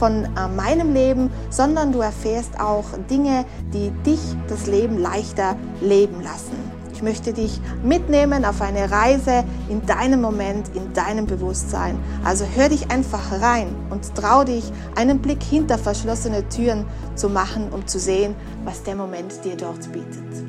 von 0.00 0.24
äh, 0.24 0.48
meinem 0.48 0.94
Leben, 0.94 1.30
sondern 1.50 1.92
du 1.92 2.00
erfährst 2.00 2.58
auch 2.58 2.86
Dinge, 3.10 3.44
die 3.74 3.90
dich 4.02 4.20
das 4.48 4.66
Leben 4.66 4.98
leichter 4.98 5.56
leben 5.82 6.22
lassen. 6.22 6.56
Ich 6.94 7.02
möchte 7.02 7.34
dich 7.34 7.60
mitnehmen 7.82 8.44
auf 8.46 8.62
eine 8.62 8.90
Reise 8.90 9.44
in 9.68 9.84
deinem 9.86 10.22
Moment, 10.22 10.70
in 10.74 10.92
deinem 10.94 11.26
Bewusstsein. 11.26 11.98
Also 12.24 12.46
hör 12.54 12.70
dich 12.70 12.90
einfach 12.90 13.40
rein 13.40 13.68
und 13.90 14.14
trau 14.14 14.44
dich, 14.44 14.64
einen 14.96 15.20
Blick 15.20 15.42
hinter 15.42 15.76
verschlossene 15.76 16.48
Türen 16.48 16.86
zu 17.14 17.28
machen, 17.28 17.68
um 17.70 17.86
zu 17.86 17.98
sehen, 17.98 18.34
was 18.64 18.82
der 18.82 18.96
Moment 18.96 19.44
dir 19.44 19.56
dort 19.56 19.92
bietet. 19.92 20.44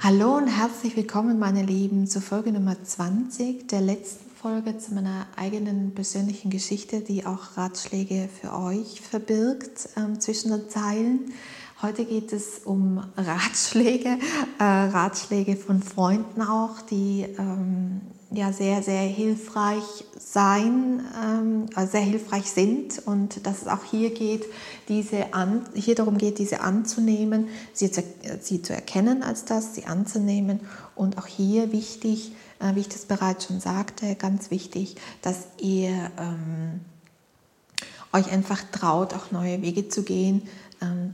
Hallo 0.00 0.36
und 0.36 0.48
herzlich 0.48 0.96
willkommen, 0.96 1.38
meine 1.38 1.62
Lieben, 1.62 2.06
zur 2.06 2.22
Folge 2.22 2.52
Nummer 2.52 2.76
20 2.82 3.68
der 3.68 3.80
letzten 3.80 4.25
Folge 4.46 4.78
zu 4.78 4.94
meiner 4.94 5.26
eigenen 5.34 5.92
persönlichen 5.92 6.50
Geschichte, 6.50 7.00
die 7.00 7.26
auch 7.26 7.56
Ratschläge 7.56 8.28
für 8.28 8.56
euch 8.56 9.00
verbirgt 9.00 9.88
ähm, 9.96 10.20
zwischen 10.20 10.52
den 10.52 10.68
Zeilen. 10.68 11.32
Heute 11.82 12.04
geht 12.04 12.32
es 12.32 12.60
um 12.64 13.02
Ratschläge, 13.16 14.20
äh, 14.60 14.62
Ratschläge 14.62 15.56
von 15.56 15.82
Freunden 15.82 16.42
auch, 16.42 16.80
die 16.82 17.26
ähm, 17.36 18.02
ja 18.36 18.52
sehr, 18.52 18.82
sehr 18.82 19.02
hilfreich 19.02 20.04
sein, 20.18 21.04
ähm, 21.22 21.66
also 21.74 21.92
sehr 21.92 22.02
hilfreich 22.02 22.50
sind 22.50 23.02
und 23.06 23.46
dass 23.46 23.62
es 23.62 23.68
auch 23.68 23.84
hier 23.84 24.10
geht, 24.10 24.44
diese 24.88 25.34
an, 25.34 25.64
hier 25.74 25.94
darum 25.94 26.18
geht, 26.18 26.38
diese 26.38 26.60
anzunehmen, 26.60 27.48
sie 27.72 27.90
zu, 27.90 28.02
sie 28.40 28.62
zu 28.62 28.74
erkennen 28.74 29.22
als 29.22 29.44
das, 29.44 29.74
sie 29.74 29.86
anzunehmen. 29.86 30.60
Und 30.94 31.18
auch 31.18 31.26
hier 31.26 31.72
wichtig, 31.72 32.32
äh, 32.60 32.74
wie 32.74 32.80
ich 32.80 32.88
das 32.88 33.06
bereits 33.06 33.46
schon 33.46 33.60
sagte, 33.60 34.14
ganz 34.14 34.50
wichtig, 34.50 34.96
dass 35.22 35.46
ihr 35.58 36.10
ähm, 36.18 36.80
euch 38.12 38.30
einfach 38.32 38.62
traut, 38.72 39.14
auch 39.14 39.30
neue 39.30 39.62
Wege 39.62 39.88
zu 39.88 40.02
gehen, 40.02 40.42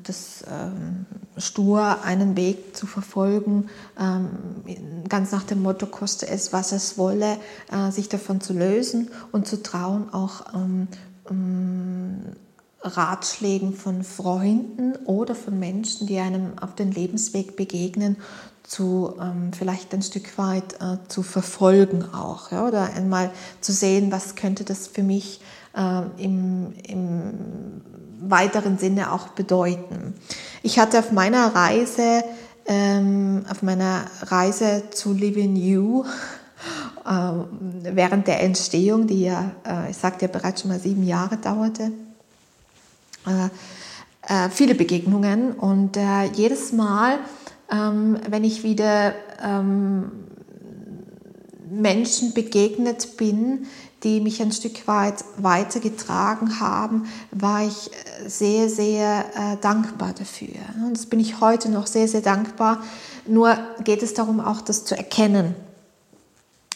das 0.02 0.44
ähm, 0.50 1.06
stur 1.36 2.02
einen 2.02 2.36
Weg 2.36 2.76
zu 2.76 2.86
verfolgen, 2.86 3.68
ähm, 3.98 4.28
ganz 5.08 5.32
nach 5.32 5.44
dem 5.44 5.62
Motto, 5.62 5.86
koste 5.86 6.28
es, 6.28 6.52
was 6.52 6.72
es 6.72 6.98
wolle, 6.98 7.36
äh, 7.70 7.90
sich 7.90 8.08
davon 8.08 8.40
zu 8.40 8.52
lösen 8.52 9.10
und 9.30 9.46
zu 9.46 9.62
trauen, 9.62 10.12
auch 10.12 10.54
ähm, 10.54 10.88
ähm, 11.30 12.22
Ratschlägen 12.80 13.74
von 13.74 14.02
Freunden 14.02 14.96
oder 15.04 15.34
von 15.34 15.58
Menschen, 15.58 16.06
die 16.06 16.18
einem 16.18 16.58
auf 16.58 16.74
den 16.74 16.90
Lebensweg 16.90 17.56
begegnen, 17.56 18.16
zu 18.64 19.14
ähm, 19.20 19.52
vielleicht 19.52 19.92
ein 19.94 20.02
Stück 20.02 20.38
weit 20.38 20.74
äh, 20.80 20.96
zu 21.08 21.22
verfolgen 21.22 22.04
auch 22.12 22.50
ja, 22.52 22.66
oder 22.66 22.92
einmal 22.94 23.30
zu 23.60 23.72
sehen, 23.72 24.10
was 24.10 24.34
könnte 24.34 24.64
das 24.64 24.86
für 24.86 25.02
mich 25.02 25.40
äh, 25.74 26.02
im, 26.16 26.72
im 26.86 27.82
weiteren 28.28 28.78
Sinne 28.78 29.12
auch 29.12 29.28
bedeuten. 29.28 30.14
Ich 30.62 30.78
hatte 30.78 30.98
auf 30.98 31.12
meiner 31.12 31.54
Reise, 31.54 32.24
ähm, 32.66 33.44
auf 33.50 33.62
meiner 33.62 34.04
Reise 34.22 34.84
zu 34.90 35.12
Living 35.12 35.56
You, 35.56 36.04
äh, 37.04 37.10
während 37.82 38.26
der 38.28 38.42
Entstehung, 38.42 39.06
die 39.06 39.24
ja, 39.24 39.50
äh, 39.66 39.90
ich 39.90 39.96
sagte 39.96 40.26
ja 40.26 40.30
bereits 40.30 40.62
schon 40.62 40.70
mal 40.70 40.80
sieben 40.80 41.06
Jahre 41.06 41.36
dauerte, 41.36 41.90
äh, 43.26 43.46
äh 44.28 44.50
viele 44.50 44.74
Begegnungen 44.74 45.52
und 45.52 45.96
äh, 45.96 46.24
jedes 46.34 46.72
Mal, 46.72 47.18
ähm, 47.70 48.18
wenn 48.28 48.44
ich 48.44 48.62
wieder 48.62 49.14
ähm, 49.42 50.12
Menschen 51.72 52.34
begegnet 52.34 53.16
bin, 53.16 53.66
die 54.02 54.20
mich 54.20 54.42
ein 54.42 54.52
Stück 54.52 54.86
weit 54.88 55.24
weitergetragen 55.38 56.60
haben, 56.60 57.06
war 57.30 57.64
ich 57.64 57.90
äh, 57.90 58.28
sehr, 58.28 58.68
sehr 58.68 59.24
äh, 59.34 59.56
dankbar 59.60 60.12
dafür. 60.12 60.54
Und 60.84 60.96
das 60.96 61.06
bin 61.06 61.20
ich 61.20 61.40
heute 61.40 61.70
noch 61.70 61.86
sehr, 61.86 62.08
sehr 62.08 62.20
dankbar. 62.20 62.82
Nur 63.26 63.56
geht 63.84 64.02
es 64.02 64.14
darum, 64.14 64.40
auch 64.40 64.60
das 64.60 64.84
zu 64.84 64.96
erkennen. 64.96 65.54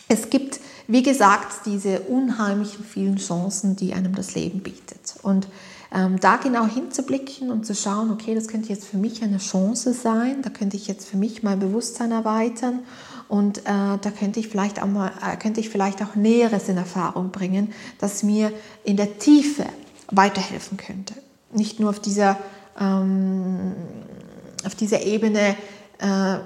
Es 0.09 0.31
gibt, 0.31 0.61
wie 0.87 1.03
gesagt, 1.03 1.67
diese 1.67 2.01
unheimlichen 2.01 2.85
vielen 2.85 3.17
Chancen, 3.17 3.75
die 3.75 3.93
einem 3.93 4.15
das 4.15 4.37
Leben 4.37 4.61
bietet. 4.61 5.17
Und 5.23 5.49
ähm, 5.93 6.21
da 6.21 6.37
genau 6.37 6.67
hinzublicken 6.67 7.51
und 7.51 7.67
zu 7.67 7.75
schauen, 7.75 8.13
okay, 8.13 8.35
das 8.35 8.47
könnte 8.47 8.69
jetzt 8.69 8.87
für 8.87 8.99
mich 8.99 9.23
eine 9.23 9.39
Chance 9.39 9.93
sein, 9.93 10.43
da 10.43 10.51
könnte 10.51 10.77
ich 10.77 10.87
jetzt 10.87 11.09
für 11.09 11.17
mich 11.17 11.43
mein 11.43 11.59
Bewusstsein 11.59 12.13
erweitern 12.13 12.81
und 13.29 13.59
äh, 13.59 13.63
da 13.65 14.11
könnte 14.19 14.41
ich 14.41 14.49
vielleicht 14.49 14.83
auch 14.83 14.87
mal, 14.87 15.13
äh, 15.23 15.37
könnte 15.37 15.61
ich 15.61 15.69
vielleicht 15.69 16.03
auch 16.03 16.15
Näheres 16.15 16.69
in 16.69 16.77
Erfahrung 16.77 17.31
bringen, 17.31 17.73
das 17.99 18.23
mir 18.23 18.53
in 18.85 18.97
der 18.97 19.19
Tiefe 19.19 19.65
weiterhelfen 20.11 20.77
könnte. 20.77 21.15
Nicht 21.53 21.81
nur 21.81 21.91
auf 21.91 22.01
dieser, 22.01 22.39
ähm, 22.79 23.75
auf 24.65 24.75
dieser 24.75 25.03
Ebene, 25.03 25.57
äh, 25.99 26.39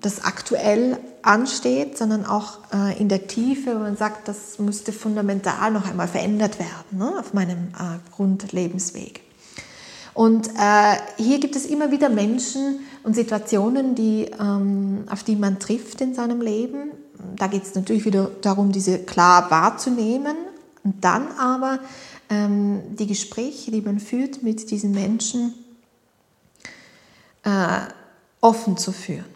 das 0.00 0.24
aktuell 0.24 0.98
ansteht, 1.22 1.98
sondern 1.98 2.24
auch 2.24 2.58
äh, 2.72 2.98
in 3.00 3.08
der 3.08 3.26
Tiefe, 3.26 3.74
wo 3.74 3.80
man 3.80 3.96
sagt, 3.96 4.28
das 4.28 4.58
müsste 4.58 4.92
fundamental 4.92 5.70
noch 5.72 5.88
einmal 5.88 6.08
verändert 6.08 6.58
werden 6.58 6.98
ne, 6.98 7.18
auf 7.18 7.34
meinem 7.34 7.68
äh, 7.68 7.98
Grundlebensweg. 8.14 9.25
Und 10.16 10.48
äh, 10.58 10.96
hier 11.18 11.38
gibt 11.40 11.56
es 11.56 11.66
immer 11.66 11.90
wieder 11.90 12.08
Menschen 12.08 12.80
und 13.02 13.14
Situationen, 13.14 13.94
die, 13.94 14.30
ähm, 14.40 15.04
auf 15.10 15.24
die 15.24 15.36
man 15.36 15.58
trifft 15.58 16.00
in 16.00 16.14
seinem 16.14 16.40
Leben. 16.40 16.92
Da 17.36 17.48
geht 17.48 17.64
es 17.64 17.74
natürlich 17.74 18.06
wieder 18.06 18.30
darum, 18.40 18.72
diese 18.72 18.98
klar 19.00 19.50
wahrzunehmen 19.50 20.34
und 20.84 21.04
dann 21.04 21.28
aber 21.32 21.80
ähm, 22.30 22.80
die 22.96 23.06
Gespräche, 23.06 23.70
die 23.70 23.82
man 23.82 24.00
führt 24.00 24.42
mit 24.42 24.70
diesen 24.70 24.92
Menschen, 24.92 25.52
äh, 27.44 27.80
offen 28.40 28.78
zu 28.78 28.92
führen. 28.92 29.26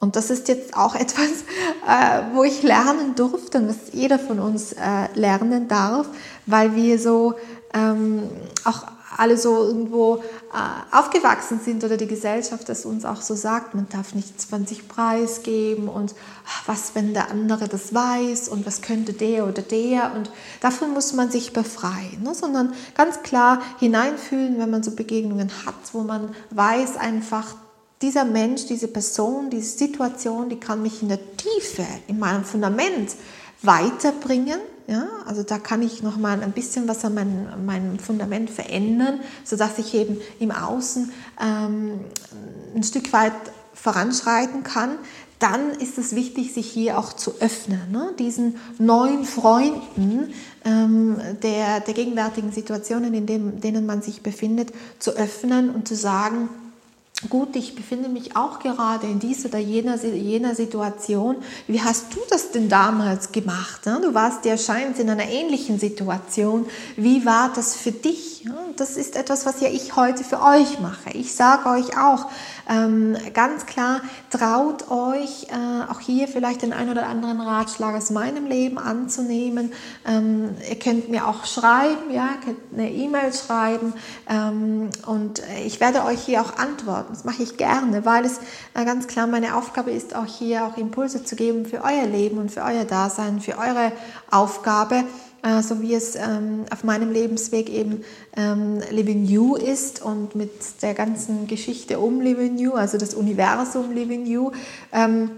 Und 0.00 0.16
das 0.16 0.30
ist 0.30 0.48
jetzt 0.48 0.74
auch 0.74 0.94
etwas, 0.98 1.44
äh, 1.86 2.22
wo 2.32 2.42
ich 2.42 2.62
lernen 2.62 3.16
durfte 3.16 3.58
und 3.58 3.68
was 3.68 3.92
jeder 3.92 4.18
von 4.18 4.40
uns 4.40 4.72
äh, 4.72 4.78
lernen 5.14 5.68
darf, 5.68 6.06
weil 6.46 6.74
wir 6.74 6.98
so 6.98 7.34
ähm, 7.74 8.30
auch 8.64 8.86
alle 9.22 9.38
so 9.38 9.56
irgendwo 9.56 10.16
äh, 10.52 10.96
aufgewachsen 10.96 11.60
sind 11.64 11.84
oder 11.84 11.96
die 11.96 12.08
Gesellschaft 12.08 12.68
das 12.68 12.84
uns 12.84 13.04
auch 13.04 13.22
so 13.22 13.36
sagt, 13.36 13.72
man 13.72 13.88
darf 13.88 14.16
nichts 14.16 14.44
von 14.46 14.66
sich 14.66 14.88
preisgeben 14.88 15.86
und 15.86 16.12
ach, 16.44 16.66
was, 16.66 16.96
wenn 16.96 17.14
der 17.14 17.30
andere 17.30 17.68
das 17.68 17.94
weiß 17.94 18.48
und 18.48 18.66
was 18.66 18.82
könnte 18.82 19.12
der 19.12 19.46
oder 19.46 19.62
der 19.62 20.12
und 20.16 20.32
davon 20.60 20.92
muss 20.92 21.12
man 21.12 21.30
sich 21.30 21.52
befreien, 21.52 22.24
ne? 22.24 22.34
sondern 22.34 22.74
ganz 22.96 23.22
klar 23.22 23.62
hineinfühlen, 23.78 24.58
wenn 24.58 24.70
man 24.70 24.82
so 24.82 24.90
Begegnungen 24.90 25.52
hat, 25.66 25.74
wo 25.92 26.00
man 26.00 26.34
weiß 26.50 26.96
einfach, 26.96 27.54
dieser 28.00 28.24
Mensch, 28.24 28.66
diese 28.66 28.88
Person, 28.88 29.50
diese 29.50 29.78
Situation, 29.78 30.48
die 30.48 30.58
kann 30.58 30.82
mich 30.82 31.00
in 31.00 31.08
der 31.08 31.20
Tiefe, 31.36 31.86
in 32.08 32.18
meinem 32.18 32.42
Fundament 32.42 33.12
weiterbringen. 33.62 34.58
Ja, 34.88 35.06
also 35.26 35.42
da 35.42 35.58
kann 35.58 35.80
ich 35.80 36.02
noch 36.02 36.16
mal 36.16 36.42
ein 36.42 36.52
bisschen 36.52 36.88
was 36.88 37.04
an 37.04 37.14
meinem, 37.14 37.64
meinem 37.64 37.98
Fundament 37.98 38.50
verändern, 38.50 39.20
sodass 39.44 39.78
ich 39.78 39.94
eben 39.94 40.18
im 40.40 40.50
Außen 40.50 41.12
ähm, 41.40 42.00
ein 42.74 42.82
Stück 42.82 43.12
weit 43.12 43.32
voranschreiten 43.74 44.64
kann. 44.64 44.98
Dann 45.38 45.70
ist 45.70 45.98
es 45.98 46.14
wichtig, 46.14 46.52
sich 46.52 46.70
hier 46.70 46.98
auch 46.98 47.12
zu 47.12 47.40
öffnen, 47.40 47.90
ne? 47.90 48.12
diesen 48.18 48.56
neuen 48.78 49.24
Freunden 49.24 50.32
ähm, 50.64 51.16
der, 51.42 51.80
der 51.80 51.94
gegenwärtigen 51.94 52.52
Situationen, 52.52 53.12
in 53.14 53.26
dem, 53.26 53.60
denen 53.60 53.84
man 53.86 54.02
sich 54.02 54.22
befindet, 54.22 54.72
zu 55.00 55.12
öffnen 55.12 55.70
und 55.70 55.88
zu 55.88 55.96
sagen, 55.96 56.48
gut, 57.28 57.56
ich 57.56 57.74
befinde 57.74 58.08
mich 58.08 58.36
auch 58.36 58.58
gerade 58.58 59.06
in 59.06 59.18
dieser 59.18 59.48
oder 59.48 59.58
jener, 59.58 59.96
jener 60.04 60.54
Situation. 60.54 61.36
Wie 61.66 61.80
hast 61.80 62.14
du 62.14 62.18
das 62.30 62.50
denn 62.50 62.68
damals 62.68 63.32
gemacht? 63.32 63.86
Ne? 63.86 64.00
Du 64.02 64.14
warst 64.14 64.44
ja 64.44 64.56
scheint 64.56 64.98
in 64.98 65.10
einer 65.10 65.28
ähnlichen 65.28 65.78
Situation. 65.78 66.66
Wie 66.96 67.24
war 67.24 67.52
das 67.54 67.74
für 67.74 67.92
dich? 67.92 68.46
Das 68.76 68.96
ist 68.96 69.16
etwas, 69.16 69.46
was 69.46 69.60
ja 69.60 69.68
ich 69.68 69.94
heute 69.96 70.24
für 70.24 70.42
euch 70.42 70.80
mache. 70.80 71.10
Ich 71.12 71.34
sage 71.34 71.68
euch 71.68 71.96
auch 71.96 72.26
ähm, 72.72 73.16
ganz 73.34 73.66
klar, 73.66 74.00
traut 74.30 74.90
euch 74.90 75.48
äh, 75.50 75.90
auch 75.90 76.00
hier 76.00 76.26
vielleicht 76.28 76.62
den 76.62 76.72
einen 76.72 76.90
oder 76.90 77.06
anderen 77.06 77.40
Ratschlag 77.40 77.94
aus 77.94 78.10
meinem 78.10 78.46
Leben 78.46 78.78
anzunehmen. 78.78 79.72
Ähm, 80.06 80.54
ihr 80.68 80.78
könnt 80.78 81.10
mir 81.10 81.26
auch 81.26 81.44
schreiben, 81.44 82.10
ja, 82.10 82.30
könnt 82.44 82.58
eine 82.72 82.90
E-Mail 82.90 83.32
schreiben 83.32 83.92
ähm, 84.28 84.90
und 85.06 85.42
ich 85.64 85.80
werde 85.80 86.04
euch 86.04 86.20
hier 86.20 86.40
auch 86.40 86.56
antworten. 86.56 87.12
Das 87.12 87.24
mache 87.24 87.42
ich 87.42 87.56
gerne, 87.56 88.04
weil 88.04 88.24
es 88.24 88.38
äh, 88.74 88.84
ganz 88.84 89.06
klar 89.06 89.26
meine 89.26 89.56
Aufgabe 89.56 89.90
ist, 89.90 90.14
auch 90.14 90.26
hier 90.26 90.64
auch 90.64 90.76
Impulse 90.78 91.24
zu 91.24 91.36
geben 91.36 91.66
für 91.66 91.82
euer 91.82 92.06
Leben 92.06 92.38
und 92.38 92.50
für 92.50 92.62
euer 92.62 92.84
Dasein, 92.84 93.40
für 93.40 93.58
eure 93.58 93.92
Aufgabe 94.30 95.04
äh, 95.42 95.62
so 95.62 95.80
wie 95.80 95.94
es 95.94 96.14
ähm, 96.16 96.64
auf 96.70 96.84
meinem 96.84 97.10
Lebensweg 97.10 97.68
eben 97.68 98.04
ähm, 98.36 98.80
Living 98.90 99.24
You 99.24 99.56
ist 99.56 100.02
und 100.02 100.34
mit 100.34 100.50
der 100.82 100.94
ganzen 100.94 101.46
Geschichte 101.46 101.98
um 101.98 102.20
Living 102.20 102.58
You, 102.58 102.74
also 102.74 102.98
das 102.98 103.14
Universum 103.14 103.92
Living 103.92 104.26
You. 104.26 104.52
Ähm, 104.92 105.30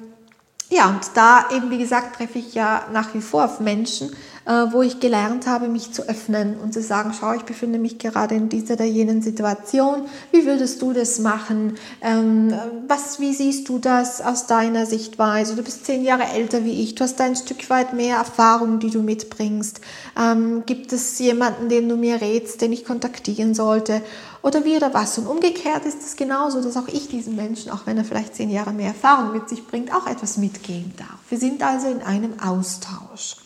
ja, 0.71 0.89
und 0.89 1.11
da 1.15 1.49
eben, 1.55 1.71
wie 1.71 1.79
gesagt, 1.79 2.17
treffe 2.17 2.39
ich 2.39 2.55
ja 2.55 2.87
nach 2.93 3.15
wie 3.15 3.21
vor 3.21 3.45
auf 3.45 3.61
Menschen, 3.61 4.11
wo 4.47 4.83
ich 4.83 5.01
gelernt 5.01 5.47
habe, 5.47 5.69
mich 5.69 5.93
zu 5.93 6.09
öffnen 6.09 6.57
und 6.59 6.75
zu 6.75 6.83
sagen, 6.83 7.13
schau, 7.19 7.33
ich 7.33 7.43
befinde 7.43 7.79
mich 7.79 7.99
gerade 7.99 8.35
in 8.35 8.49
dieser 8.49 8.75
oder 8.75 8.85
jenen 8.85 9.23
Situation, 9.23 10.03
wie 10.33 10.45
würdest 10.45 10.83
du 10.83 10.93
das 10.93 11.19
machen? 11.19 11.77
Ähm, 12.03 12.53
was, 12.87 13.21
wie 13.21 13.33
siehst 13.33 13.69
du 13.69 13.79
das 13.79 14.21
aus 14.21 14.47
deiner 14.47 14.85
Sichtweise? 14.85 15.57
Du 15.57 15.63
bist 15.63 15.87
zehn 15.87 16.05
Jahre 16.05 16.25
älter 16.25 16.65
wie 16.65 16.83
ich, 16.83 16.95
du 16.95 17.05
hast 17.05 17.21
ein 17.21 17.37
Stück 17.37 17.71
weit 17.71 17.95
mehr 17.95 18.19
Erfahrung, 18.19 18.79
die 18.79 18.91
du 18.91 19.01
mitbringst. 19.01 19.81
Ähm, 20.21 20.65
gibt 20.67 20.93
es 20.93 21.19
jemanden, 21.19 21.69
den 21.69 21.89
du 21.89 21.97
mir 21.97 22.21
rätst, 22.21 22.61
den 22.61 22.73
ich 22.73 22.85
kontaktieren 22.85 23.55
sollte? 23.55 24.03
Oder 24.43 24.67
wie 24.67 24.77
oder 24.77 24.93
was? 24.93 25.17
Und 25.17 25.27
umgekehrt 25.27 25.87
ist 25.87 26.03
es 26.03 26.17
genauso, 26.17 26.61
dass 26.61 26.77
auch 26.77 26.89
ich 26.89 27.09
diesen 27.09 27.35
Menschen, 27.35 27.73
auch 27.73 27.87
wenn 27.87 27.97
er 27.97 28.05
vielleicht 28.05 28.35
zehn 28.35 28.51
Jahre 28.51 28.75
mehr 28.75 28.89
Erfahrung 28.89 29.33
mit 29.33 29.49
sich 29.49 29.67
bringt, 29.67 29.95
auch 29.95 30.07
etwas 30.07 30.37
mitgeben 30.37 30.93
darf. 30.99 31.19
Wir 31.31 31.39
sind 31.39 31.63
also 31.63 31.89
in 31.89 32.03
einem 32.03 32.39
Austausch. 32.39 33.37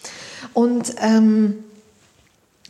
Und 0.55 0.95
ähm, 0.99 1.65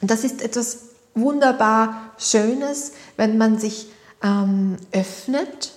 das 0.00 0.25
ist 0.25 0.42
etwas 0.42 0.78
wunderbar 1.14 2.12
Schönes, 2.19 2.92
wenn 3.16 3.38
man 3.38 3.58
sich 3.58 3.88
ähm, 4.22 4.76
öffnet 4.92 5.75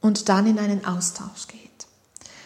und 0.00 0.28
dann 0.28 0.46
in 0.46 0.58
einen 0.58 0.84
Austausch 0.84 1.48
geht. 1.48 1.58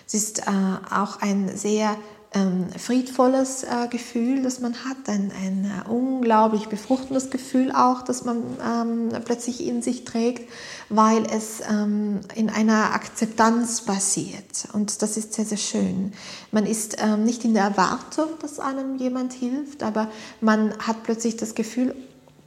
Es 0.07 0.15
ist 0.15 0.41
äh, 0.41 0.51
auch 0.91 1.21
ein 1.21 1.57
sehr 1.57 1.97
ähm, 2.35 2.69
friedvolles 2.77 3.65
äh, 3.65 3.89
Gefühl, 3.89 4.43
das 4.43 4.61
man 4.61 4.75
hat, 4.85 5.09
ein, 5.09 5.33
ein 5.43 5.65
äh, 5.65 5.89
unglaublich 5.91 6.69
befruchtendes 6.69 7.31
Gefühl 7.31 7.73
auch, 7.73 8.03
das 8.03 8.25
man 8.25 8.43
ähm, 8.65 9.09
plötzlich 9.25 9.67
in 9.67 9.83
sich 9.83 10.05
trägt, 10.05 10.51
weil 10.89 11.25
es 11.27 11.61
ähm, 11.69 12.21
in 12.35 12.51
einer 12.51 12.95
Akzeptanz 12.95 13.83
basiert. 13.83 14.69
Und 14.73 15.03
das 15.03 15.17
ist 15.17 15.35
sehr, 15.35 15.45
sehr 15.45 15.59
schön. 15.59 16.13
Man 16.51 16.67
ist 16.67 16.97
ähm, 17.03 17.25
nicht 17.25 17.45
in 17.45 17.55
der 17.55 17.65
Erwartung, 17.65 18.29
dass 18.41 18.59
einem 18.59 18.97
jemand 18.97 19.33
hilft, 19.33 19.83
aber 19.83 20.11
man 20.41 20.73
hat 20.79 21.03
plötzlich 21.03 21.37
das 21.37 21.55
Gefühl, 21.55 21.95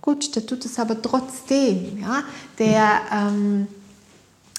gut, 0.01 0.35
der 0.35 0.45
tut 0.45 0.65
es 0.65 0.79
aber 0.79 1.01
trotzdem. 1.01 1.99
Ja? 2.01 2.23
Der 2.59 3.01
ähm, 3.11 3.67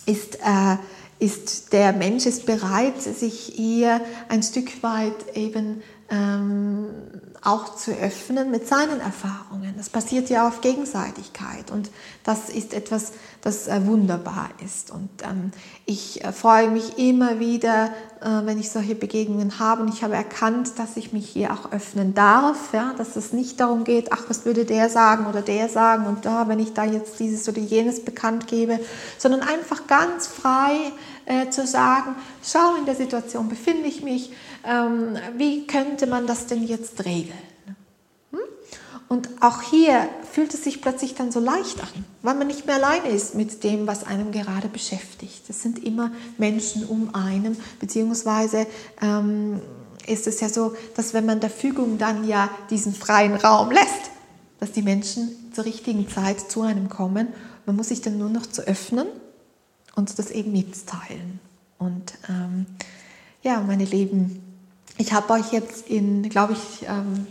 ist... 0.06 0.36
Äh, 0.36 0.76
ist 1.18 1.72
der 1.72 1.92
Mensch 1.92 2.26
ist 2.26 2.46
bereit, 2.46 3.00
sich 3.00 3.52
hier 3.54 4.00
ein 4.28 4.42
Stück 4.42 4.82
weit 4.82 5.34
eben 5.34 5.82
ähm, 6.08 6.86
auch 7.42 7.76
zu 7.76 7.92
öffnen 7.92 8.50
mit 8.50 8.66
seinen 8.66 9.00
Erfahrungen. 9.00 9.74
Das 9.76 9.88
passiert 9.88 10.30
ja 10.30 10.48
auf 10.48 10.60
Gegenseitigkeit 10.60 11.70
und 11.70 11.90
das 12.24 12.48
ist 12.48 12.74
etwas, 12.74 13.12
das 13.40 13.68
äh, 13.68 13.86
wunderbar 13.86 14.50
ist. 14.64 14.90
Und 14.90 15.08
ähm, 15.22 15.52
ich 15.84 16.24
äh, 16.24 16.32
freue 16.32 16.70
mich 16.70 16.98
immer 16.98 17.38
wieder, 17.38 17.90
äh, 18.20 18.44
wenn 18.44 18.58
ich 18.58 18.70
solche 18.70 18.94
Begegnungen 18.94 19.58
habe 19.60 19.82
und 19.82 19.94
ich 19.94 20.02
habe 20.02 20.14
erkannt, 20.14 20.78
dass 20.78 20.96
ich 20.96 21.12
mich 21.12 21.28
hier 21.28 21.52
auch 21.52 21.70
öffnen 21.70 22.14
darf, 22.14 22.72
ja, 22.72 22.94
dass 22.98 23.14
es 23.14 23.32
nicht 23.32 23.60
darum 23.60 23.84
geht, 23.84 24.12
ach, 24.12 24.24
was 24.28 24.44
würde 24.44 24.64
der 24.64 24.88
sagen 24.88 25.26
oder 25.26 25.42
der 25.42 25.68
sagen 25.68 26.06
und 26.06 26.24
da, 26.24 26.48
wenn 26.48 26.58
ich 26.58 26.72
da 26.72 26.84
jetzt 26.84 27.20
dieses 27.20 27.48
oder 27.48 27.60
jenes 27.60 28.04
bekannt 28.04 28.48
gebe, 28.48 28.80
sondern 29.18 29.42
einfach 29.42 29.86
ganz 29.86 30.26
frei 30.26 30.92
äh, 31.26 31.50
zu 31.50 31.66
sagen, 31.66 32.16
schau, 32.42 32.76
in 32.76 32.86
der 32.86 32.96
Situation 32.96 33.48
befinde 33.48 33.86
ich 33.86 34.02
mich, 34.02 34.32
ähm, 34.66 35.16
wie 35.36 35.66
könnte 35.66 36.06
man 36.06 36.26
das 36.26 36.46
denn 36.46 36.64
jetzt 36.66 37.04
regeln? 37.04 37.38
Hm? 38.32 38.40
Und 39.08 39.28
auch 39.40 39.62
hier 39.62 40.08
fühlt 40.32 40.52
es 40.52 40.64
sich 40.64 40.82
plötzlich 40.82 41.14
dann 41.14 41.30
so 41.30 41.40
leicht 41.40 41.80
an, 41.80 42.04
weil 42.22 42.34
man 42.34 42.46
nicht 42.46 42.66
mehr 42.66 42.76
alleine 42.76 43.08
ist 43.08 43.34
mit 43.34 43.62
dem, 43.64 43.86
was 43.86 44.04
einem 44.04 44.32
gerade 44.32 44.68
beschäftigt. 44.68 45.42
Es 45.48 45.62
sind 45.62 45.82
immer 45.84 46.10
Menschen 46.38 46.84
um 46.84 47.14
einen, 47.14 47.56
beziehungsweise 47.80 48.66
ähm, 49.00 49.60
ist 50.06 50.26
es 50.26 50.40
ja 50.40 50.48
so, 50.48 50.74
dass 50.94 51.14
wenn 51.14 51.26
man 51.26 51.40
der 51.40 51.50
Fügung 51.50 51.98
dann 51.98 52.26
ja 52.26 52.50
diesen 52.70 52.94
freien 52.94 53.34
Raum 53.34 53.70
lässt, 53.70 54.10
dass 54.60 54.72
die 54.72 54.82
Menschen 54.82 55.52
zur 55.52 55.64
richtigen 55.64 56.08
Zeit 56.08 56.50
zu 56.50 56.62
einem 56.62 56.88
kommen. 56.88 57.28
Man 57.66 57.76
muss 57.76 57.88
sich 57.88 58.00
dann 58.00 58.18
nur 58.18 58.30
noch 58.30 58.46
zu 58.46 58.62
öffnen 58.62 59.06
und 59.94 60.18
das 60.18 60.30
eben 60.30 60.52
mitteilen. 60.52 61.40
Und 61.78 62.14
ähm, 62.28 62.66
ja, 63.42 63.60
meine 63.60 63.84
Lieben, 63.84 64.42
ich 64.98 65.12
habe 65.12 65.32
euch 65.34 65.52
jetzt 65.52 65.88
in, 65.88 66.28
glaube 66.28 66.54
ich, 66.54 66.86
ähm, 66.88 67.26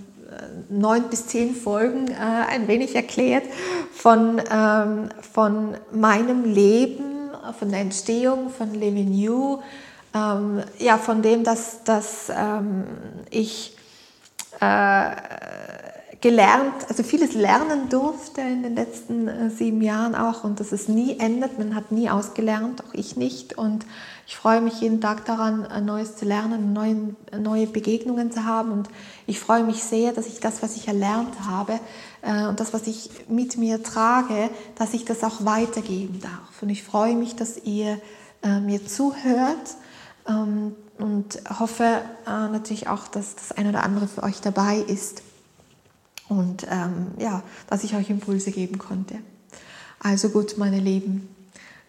neun 0.69 1.09
bis 1.09 1.27
zehn 1.27 1.55
Folgen 1.55 2.09
äh, 2.09 2.15
ein 2.15 2.67
wenig 2.67 2.95
erklärt 2.95 3.43
von, 3.93 4.41
ähm, 4.51 5.09
von 5.33 5.75
meinem 5.91 6.43
Leben, 6.43 7.29
von 7.57 7.69
der 7.69 7.81
Entstehung 7.81 8.49
von 8.49 8.73
Living 8.73 9.13
You, 9.13 9.59
ähm, 10.13 10.63
ja, 10.79 10.97
von 10.97 11.21
dem, 11.21 11.43
dass, 11.43 11.83
dass 11.83 12.29
ähm, 12.29 12.85
ich 13.29 13.75
äh, 14.59 15.11
gelernt, 16.25 16.89
also 16.89 17.03
vieles 17.03 17.35
lernen 17.35 17.87
durfte 17.87 18.41
in 18.41 18.63
den 18.63 18.75
letzten 18.75 19.27
äh, 19.27 19.51
sieben 19.51 19.79
Jahren 19.83 20.15
auch 20.15 20.43
und 20.43 20.59
dass 20.59 20.71
es 20.71 20.87
nie 20.87 21.19
endet. 21.19 21.59
Man 21.59 21.75
hat 21.75 21.91
nie 21.91 22.09
ausgelernt, 22.09 22.83
auch 22.83 22.95
ich 22.95 23.15
nicht. 23.15 23.59
Und 23.59 23.85
ich 24.25 24.35
freue 24.35 24.59
mich 24.59 24.81
jeden 24.81 25.01
Tag 25.01 25.25
daran, 25.25 25.67
Neues 25.85 26.15
zu 26.15 26.25
lernen, 26.25 26.73
neue, 26.73 27.15
neue 27.39 27.67
Begegnungen 27.67 28.31
zu 28.31 28.43
haben. 28.43 28.71
Und 28.71 28.89
ich 29.27 29.39
freue 29.39 29.63
mich 29.63 29.83
sehr, 29.83 30.13
dass 30.13 30.25
ich 30.25 30.39
das, 30.39 30.63
was 30.63 30.75
ich 30.75 30.87
erlernt 30.87 31.41
habe 31.47 31.79
äh, 32.23 32.47
und 32.47 32.59
das, 32.59 32.73
was 32.73 32.87
ich 32.87 33.11
mit 33.29 33.59
mir 33.59 33.83
trage, 33.83 34.49
dass 34.79 34.95
ich 34.95 35.05
das 35.05 35.23
auch 35.23 35.45
weitergeben 35.45 36.21
darf. 36.21 36.59
Und 36.63 36.69
ich 36.69 36.81
freue 36.81 37.15
mich, 37.15 37.35
dass 37.35 37.59
ihr 37.65 38.01
äh, 38.41 38.59
mir 38.61 38.83
zuhört. 38.83 39.75
Ähm, 40.27 40.73
und 40.97 41.39
hoffe 41.59 42.01
äh, 42.25 42.29
natürlich 42.49 42.87
auch, 42.87 43.07
dass 43.07 43.35
das 43.35 43.51
ein 43.51 43.69
oder 43.69 43.83
andere 43.83 44.07
für 44.07 44.23
euch 44.23 44.41
dabei 44.41 44.77
ist 44.77 45.21
und 46.29 46.65
ähm, 46.69 47.07
ja, 47.19 47.43
dass 47.67 47.83
ich 47.83 47.95
euch 47.95 48.09
Impulse 48.09 48.51
geben 48.51 48.77
konnte. 48.77 49.15
Also 49.99 50.29
gut, 50.29 50.57
meine 50.57 50.79
Lieben, 50.79 51.29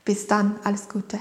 bis 0.04 0.26
dann, 0.26 0.56
alles 0.64 0.88
Gute. 0.88 1.18